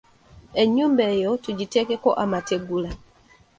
[0.61, 2.91] Ennyumba eyo tugiteekeko amategula.